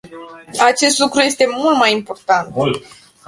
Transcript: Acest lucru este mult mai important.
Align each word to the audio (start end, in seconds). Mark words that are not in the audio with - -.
Acest 0.59 0.99
lucru 0.99 1.19
este 1.19 1.45
mult 1.57 1.77
mai 1.77 1.93
important. 1.93 2.55